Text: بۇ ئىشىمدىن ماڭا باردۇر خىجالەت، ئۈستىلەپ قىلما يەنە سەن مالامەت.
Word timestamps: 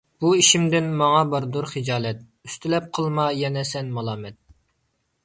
بۇ 0.23 0.29
ئىشىمدىن 0.37 0.87
ماڭا 1.01 1.19
باردۇر 1.33 1.67
خىجالەت، 1.73 2.23
ئۈستىلەپ 2.49 2.87
قىلما 2.99 3.27
يەنە 3.41 3.67
سەن 3.73 3.93
مالامەت. 3.99 4.39